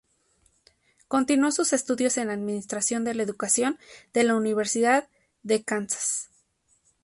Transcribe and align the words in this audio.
Continuó 1.07 1.51
sus 1.51 1.73
estudios 1.73 2.17
en 2.17 2.31
Administración 2.31 3.03
de 3.03 3.13
la 3.13 3.21
Educación 3.21 3.77
de 4.15 4.23
la 4.23 4.33
Universidad 4.35 5.07
de 5.43 5.63
Kansas. 5.63 6.31